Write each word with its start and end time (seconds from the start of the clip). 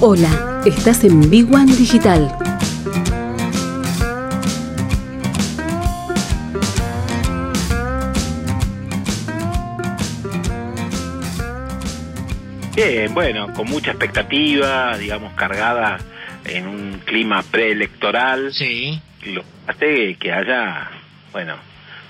Hola, 0.00 0.60
estás 0.66 1.04
en 1.04 1.30
Big 1.30 1.52
One 1.52 1.74
Digital. 1.74 2.30
Bien, 12.74 13.14
bueno, 13.14 13.52
con 13.54 13.68
mucha 13.70 13.92
expectativa, 13.92 14.98
digamos, 14.98 15.32
cargada 15.32 15.98
en 16.44 16.66
un 16.68 17.00
clima 17.04 17.42
preelectoral. 17.42 18.52
Sí. 18.52 19.00
Lo 19.24 19.42
hace 19.66 20.16
que 20.16 20.32
haya, 20.32 20.90
bueno, 21.32 21.54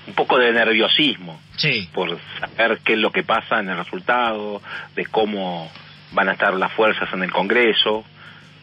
un 0.07 0.13
poco 0.13 0.37
de 0.37 0.51
nerviosismo 0.51 1.39
Sí. 1.55 1.89
por 1.93 2.19
saber 2.39 2.79
qué 2.83 2.93
es 2.93 2.99
lo 2.99 3.11
que 3.11 3.23
pasa 3.23 3.59
en 3.59 3.69
el 3.69 3.77
resultado, 3.77 4.61
de 4.95 5.05
cómo 5.05 5.71
van 6.11 6.29
a 6.29 6.33
estar 6.33 6.53
las 6.53 6.71
fuerzas 6.73 7.11
en 7.13 7.23
el 7.23 7.31
Congreso. 7.31 8.03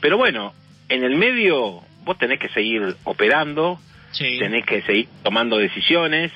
Pero 0.01 0.17
bueno, 0.17 0.53
en 0.89 1.05
el 1.05 1.17
medio 1.17 1.83
vos 2.05 2.19
tenés 2.19 2.39
que 2.39 2.49
seguir 2.51 2.97
operando, 3.05 3.79
Sí. 4.13 4.39
tenés 4.39 4.65
que 4.65 4.83
seguir 4.83 5.09
tomando 5.23 5.57
decisiones, 5.59 6.31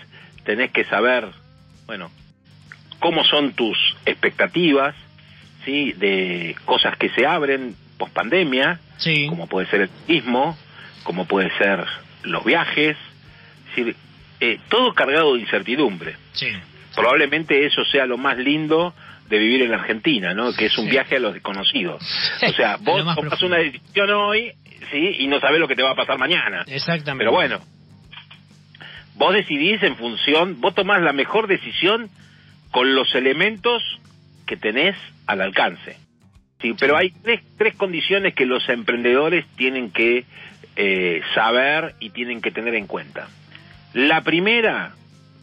tenés 0.45 0.71
que 0.73 0.85
saber, 0.85 1.27
bueno, 1.87 2.11
cómo 2.99 3.23
son 3.25 3.53
tus 3.53 3.77
expectativas, 4.07 4.95
¿sí? 5.65 5.93
De 5.93 6.57
cosas 6.65 6.97
que 6.97 7.11
se 7.11 7.27
abren 7.27 7.77
post 7.99 8.13
pandemia, 8.13 8.81
Sí. 8.97 9.27
como 9.29 9.47
puede 9.47 9.67
ser 9.69 9.83
el 9.83 9.89
turismo, 9.91 10.57
como 11.05 11.27
puede 11.27 11.51
ser 11.59 11.85
los 12.25 12.45
viajes, 12.45 12.97
es 13.71 13.77
decir, 13.77 13.97
eh, 14.41 14.59
todo 14.69 14.95
cargado 14.95 15.35
de 15.35 15.41
incertidumbre. 15.41 16.17
Sí. 16.33 16.49
Probablemente 16.95 17.65
eso 17.67 17.85
sea 17.85 18.07
lo 18.07 18.19
más 18.19 18.39
lindo 18.39 18.93
de 19.29 19.39
vivir 19.39 19.63
en 19.63 19.71
la 19.71 19.79
Argentina, 19.79 20.35
¿no? 20.35 20.53
Que 20.55 20.67
es 20.67 20.79
un 20.79 20.85
Sí. 20.87 20.91
viaje 20.93 21.17
a 21.17 21.21
lo 21.21 21.33
desconocido. 21.33 21.97
O 21.97 22.53
sea, 22.53 22.77
vos 22.81 23.03
profundo. 23.17 23.47
una 23.47 23.57
decisión 23.59 24.11
hoy, 24.11 24.53
¿sí? 24.91 25.17
Y 25.21 25.27
no 25.27 25.39
sabés 25.41 25.61
lo 25.61 25.69
que 25.69 25.77
te 25.77 25.83
va 25.83 25.91
a 25.91 25.95
pasar 25.97 26.19
mañana. 26.19 26.65
Exactamente. 26.67 27.21
Pero 27.25 27.33
bueno, 27.33 27.59
vos 29.15 29.35
decidís 29.35 29.83
en 29.83 29.97
función, 29.97 30.61
vos 30.61 30.75
tomás 30.75 31.03
la 31.03 31.13
mejor 31.13 31.47
decisión 31.47 32.09
con 32.71 32.95
los 32.95 33.15
elementos 33.15 33.83
que 34.47 34.57
tenés 34.57 34.97
al 35.27 35.41
alcance. 35.43 35.97
Sí, 36.61 36.75
pero 36.79 36.97
hay 36.97 37.11
tres, 37.23 37.41
tres 37.57 37.77
condiciones 37.77 38.35
que 38.35 38.45
los 38.47 38.69
emprendedores 38.69 39.47
tienen 39.57 39.91
que 39.91 40.25
eh, 40.77 41.21
saber 41.35 41.95
y 42.01 42.11
tienen 42.11 42.41
que 42.41 42.51
tener 42.51 42.75
en 42.75 42.87
cuenta. 42.87 43.29
La 43.95 44.23
primera, 44.23 44.95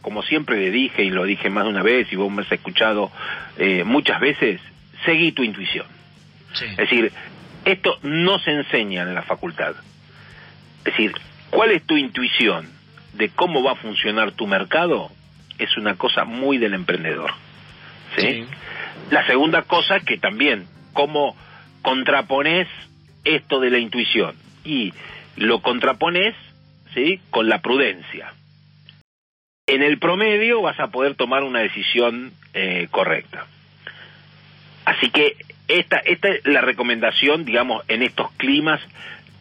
como 0.06 0.22
siempre 0.22 0.56
le 0.56 0.70
dije 0.70 1.02
y 1.02 1.10
lo 1.10 1.24
dije 1.24 1.50
más 1.50 1.64
de 1.64 1.70
una 1.70 1.82
vez 1.82 2.06
y 2.12 2.14
vos 2.14 2.30
me 2.30 2.42
has 2.42 2.52
escuchado 2.52 3.10
eh, 3.58 3.82
muchas 3.82 4.20
veces, 4.20 4.60
seguí 5.04 5.32
tu 5.32 5.42
intuición. 5.42 5.84
Sí. 6.52 6.64
Es 6.64 6.76
decir, 6.76 7.12
esto 7.64 7.98
no 8.04 8.38
se 8.38 8.52
enseña 8.52 9.02
en 9.02 9.16
la 9.16 9.22
facultad. 9.22 9.74
Es 10.78 10.84
decir, 10.84 11.12
¿cuál 11.50 11.72
es 11.72 11.82
tu 11.82 11.96
intuición 11.96 12.68
de 13.14 13.30
cómo 13.30 13.64
va 13.64 13.72
a 13.72 13.74
funcionar 13.74 14.30
tu 14.30 14.46
mercado? 14.46 15.10
Es 15.58 15.76
una 15.76 15.96
cosa 15.96 16.24
muy 16.24 16.58
del 16.58 16.74
emprendedor. 16.74 17.32
¿sí? 18.16 18.22
Sí. 18.22 18.46
La 19.10 19.26
segunda 19.26 19.62
cosa 19.62 19.98
que 19.98 20.18
también, 20.18 20.68
cómo 20.92 21.36
contrapones 21.82 22.68
esto 23.24 23.58
de 23.58 23.70
la 23.70 23.80
intuición. 23.80 24.36
Y 24.62 24.94
lo 25.34 25.62
contrapones 25.62 26.36
¿sí? 26.94 27.20
con 27.30 27.48
la 27.48 27.60
prudencia. 27.60 28.32
En 29.68 29.82
el 29.82 29.98
promedio 29.98 30.62
vas 30.62 30.78
a 30.78 30.92
poder 30.92 31.16
tomar 31.16 31.42
una 31.42 31.58
decisión 31.58 32.32
eh, 32.54 32.86
correcta. 32.92 33.46
Así 34.84 35.10
que 35.10 35.36
esta, 35.66 35.96
esta 35.98 36.28
es 36.28 36.46
la 36.46 36.60
recomendación, 36.60 37.44
digamos, 37.44 37.82
en 37.88 38.04
estos 38.04 38.30
climas 38.36 38.80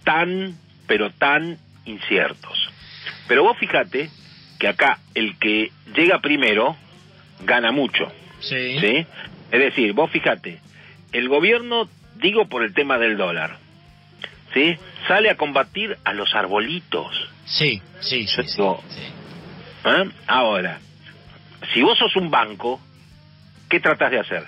tan, 0.04 0.58
pero 0.88 1.12
tan 1.12 1.60
inciertos. 1.86 2.58
Pero 3.28 3.44
vos 3.44 3.56
fíjate 3.60 4.10
que 4.58 4.68
acá 4.68 4.98
el 5.14 5.38
que 5.38 5.72
llega 5.96 6.20
primero 6.22 6.76
gana 7.42 7.72
mucho. 7.72 8.12
Sí. 8.40 8.80
¿sí? 8.80 9.06
Es 9.52 9.60
decir, 9.60 9.94
vos 9.94 10.10
fíjate, 10.10 10.60
el 11.12 11.30
gobierno, 11.30 11.88
digo 12.16 12.48
por 12.50 12.64
el 12.64 12.74
tema 12.74 12.98
del 12.98 13.16
dólar, 13.16 13.58
¿sí? 14.56 14.76
Sale 15.08 15.30
a 15.30 15.38
combatir 15.38 15.96
a 16.04 16.14
los 16.14 16.34
arbolitos. 16.34 17.16
Sí, 17.46 17.80
sí, 18.00 18.26
Yo 18.26 18.42
sí, 18.42 18.50
digo- 18.58 18.84
sí. 18.90 19.02
¿Eh? 19.86 20.10
Ahora, 20.28 20.80
si 21.74 21.82
vos 21.82 21.98
sos 21.98 22.16
un 22.16 22.32
banco, 22.32 22.80
¿qué 23.70 23.80
tratás 23.80 24.12
de 24.12 24.20
hacer? 24.20 24.44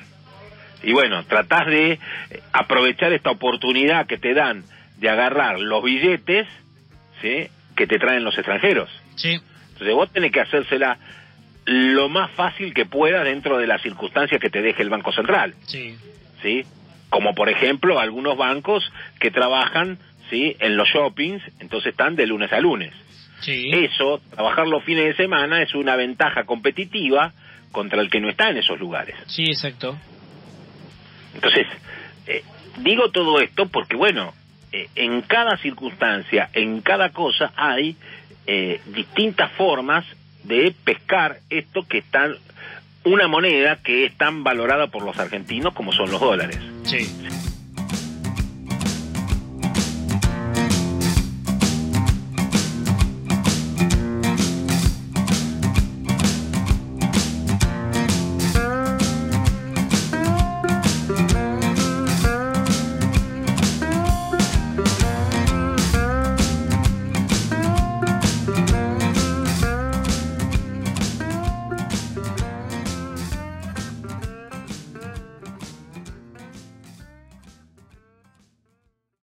Y 0.84 0.94
bueno, 0.94 1.24
tratás 1.25 1.68
de 1.68 1.94
eh, 1.94 2.00
aprovechar 2.53 3.14
esta 3.14 3.31
oportunidad 3.31 4.06
que 4.06 4.18
te 4.18 4.34
dan 4.34 4.64
de 4.97 5.09
agarrar 5.09 5.59
los 5.59 5.84
billetes, 5.84 6.47
¿sí? 7.22 7.47
Que 7.76 7.88
te 7.88 8.00
traen 8.00 8.24
los 8.24 8.38
extranjeros. 8.38 8.90
Sí. 9.16 9.40
Entonces 9.70 9.94
vos 9.94 10.12
tenés 10.12 10.31
que 10.31 10.42
hacérsela 10.42 10.97
lo 11.66 12.08
más 12.09 12.31
fácil 12.31 12.74
que 12.74 12.86
pueda 12.86 13.24
dentro 13.24 13.58
de 13.58 13.68
las 13.68 13.81
circunstancias 13.81 14.40
que 14.40 14.50
te 14.50 14.62
deje 14.62 14.81
el 14.81 14.90
Banco 14.90 15.12
Central. 15.12 15.53
Sí. 15.66 15.97
¿sí? 16.42 16.66
Como 17.09 17.36
por 17.36 17.50
ejemplo 17.50 18.00
algunos 18.00 18.38
bancos 18.38 18.92
que 19.20 19.31
trabajan, 19.31 19.97
¿sí? 20.30 20.56
En 20.59 20.78
los 20.78 20.88
shoppings, 20.90 21.42
entonces 21.59 21.92
están 21.92 22.16
de 22.16 22.28
lunes 22.28 22.52
a 22.52 22.59
lunes. 22.59 22.94
Sí. 23.42 23.72
Eso, 23.72 24.22
trabajar 24.31 24.68
los 24.68 24.84
fines 24.84 25.06
de 25.06 25.16
semana 25.16 25.62
es 25.62 25.74
una 25.75 25.96
ventaja 25.96 26.46
competitiva 26.46 27.34
contra 27.72 28.02
el 28.02 28.09
que 28.09 28.20
no 28.20 28.30
está 28.30 28.50
en 28.50 28.58
esos 28.58 28.80
lugares. 28.80 29.16
Sí, 29.28 29.44
exacto. 29.44 29.98
Entonces, 31.36 31.68
eh, 32.26 32.44
digo 32.80 33.09
todo 33.12 33.40
esto 33.40 33.68
porque, 33.68 33.96
bueno, 33.96 34.34
eh, 34.72 34.90
en 34.96 35.22
cada 35.22 35.58
circunstancia, 35.58 36.50
en 36.53 36.81
cada 36.81 37.09
cosa 37.09 37.53
hay 37.56 37.96
eh, 38.47 38.81
distintas 38.88 39.52
formas 39.53 40.06
de 40.44 40.74
pescar 40.84 41.40
esto 41.50 41.88
que 41.88 42.00
están, 42.00 42.36
una 43.03 43.28
moneda 43.28 43.78
que 43.84 44.06
es 44.06 44.18
tan 44.18 44.44
valorada 44.44 44.88
por 44.88 45.03
los 45.03 45.18
argentinos 45.20 45.74
como 45.74 45.92
son 45.92 46.09
los 46.12 46.20
dólares. 46.20 46.59
Sí. 46.84 47.27